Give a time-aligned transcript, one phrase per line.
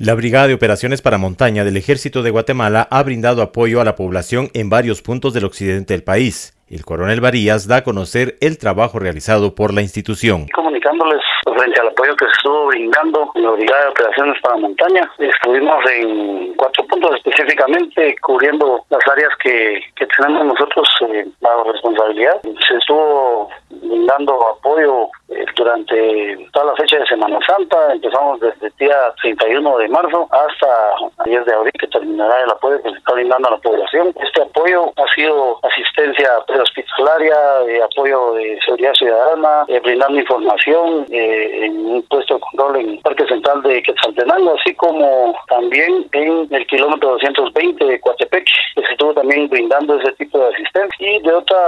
[0.00, 3.96] La Brigada de Operaciones para Montaña del Ejército de Guatemala ha brindado apoyo a la
[3.96, 6.54] población en varios puntos del occidente del país.
[6.70, 10.46] El coronel Varías da a conocer el trabajo realizado por la institución.
[10.54, 15.10] Comunicándoles frente al apoyo que se estuvo brindando en la Brigada de Operaciones para Montaña,
[15.18, 19.80] estuvimos en cuatro puntos específicamente cubriendo las áreas que,
[20.16, 22.40] tenemos nosotros eh, bajo responsabilidad.
[22.68, 25.08] Se estuvo brindando apoyo
[25.56, 27.92] durante toda la fecha de Semana Santa.
[27.92, 32.82] Empezamos desde el día 31 de marzo hasta 10 de abril, que terminará el apoyo
[32.82, 34.14] que se está brindando a la población.
[34.22, 41.66] Este apoyo ha sido asistencia prehospitalaria, de apoyo de seguridad ciudadana, eh, brindando información eh,
[41.66, 46.48] en un puesto de control en el Parque Central de Quetzaltenango, así como también en
[46.50, 48.44] el kilómetro 220 de Coatepec,
[48.76, 51.10] que se estuvo también brindando ese tipo de asistencia.
[51.10, 51.58] Y de otra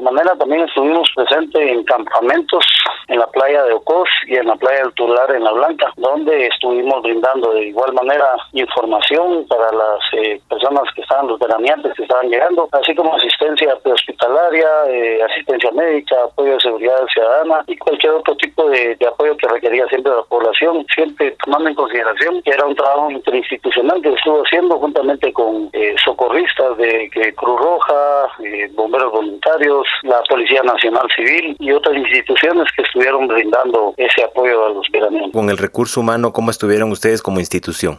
[0.00, 2.64] manera también estuvimos presentes en campamentos
[3.06, 6.46] en la playa de Ocos y en la playa del Tular en La Blanca, donde
[6.46, 12.02] estuvimos brindando de igual manera información para las eh, personas que estaban, los veraneantes que
[12.02, 18.12] estaban llegando, así como asistencia hospitalaria, eh, asistencia médica, apoyo de seguridad ciudadana y cualquier
[18.14, 22.66] otro tipo de, apoyo que requería siempre la población, siempre tomando en consideración que era
[22.66, 28.28] un trabajo interinstitucional que estuvo haciendo juntamente con eh, socorristas de Cruz Roja,
[28.74, 34.70] bomberos voluntarios, la Policía Nacional Civil y otras instituciones que estuvieron brindando ese apoyo a
[34.70, 35.32] los veraneantes.
[35.32, 37.98] Con el recurso humano, ¿cómo estuvieron ustedes como institución?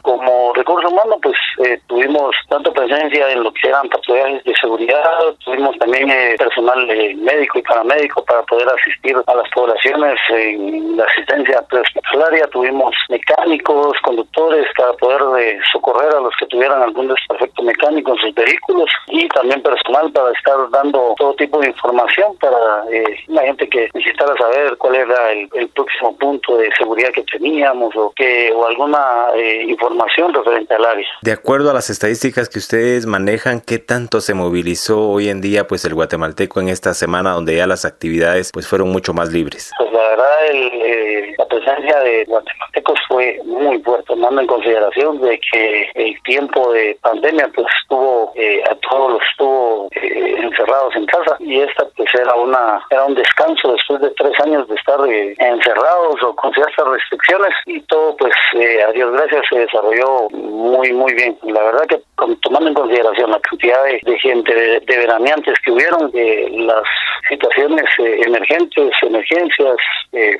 [0.89, 5.03] Humano, pues eh, tuvimos tanto presencia en lo que eran patrullajes de seguridad,
[5.45, 10.97] tuvimos también eh, personal eh, médico y paramédico para poder asistir a las poblaciones en
[10.97, 17.61] la asistencia prehospitalaria, tuvimos mecánicos, conductores para poder socorrer a los que tuvieran algún desperfecto
[17.61, 22.83] mecánico en sus vehículos y también personal para estar dando todo tipo de información para
[23.27, 28.11] la gente que necesitara saber cuál era el, próximo punto de seguridad que teníamos o
[28.15, 31.07] que o alguna eh, información referente al área.
[31.21, 35.67] De acuerdo a las estadísticas que ustedes manejan, ¿qué tanto se movilizó hoy en día
[35.67, 39.71] pues el guatemalteco en esta semana donde ya las actividades pues fueron mucho más libres?
[39.77, 45.39] Pues la verdad eh, la presencia de guatemaltecos fue muy fuerte, tomando en consideración de
[45.39, 51.37] que el tiempo de pandemia pues estuvo eh, a todos los estuvo encerrados en casa.
[51.39, 55.33] Y esta pues era una era un descanso después de tres años de estar eh,
[55.39, 57.53] encerrados o con ciertas restricciones.
[57.67, 61.37] Y todo pues eh, a Dios gracias se desarrolló muy muy bien.
[61.43, 62.01] La verdad que
[62.41, 66.83] tomando en consideración la cantidad de, gente de, veraneantes que hubieron eh, las
[67.29, 67.85] situaciones
[68.25, 69.77] emergentes emergencias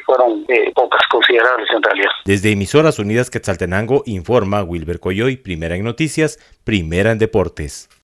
[0.05, 2.11] fueron pocas considerables en realidad.
[2.25, 7.89] Desde emisoras unidas Quetzaltenango informa Wilber Coyoy primera en noticias primera en deportes